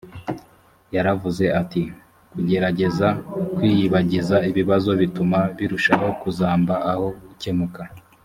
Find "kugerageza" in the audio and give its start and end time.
2.31-3.07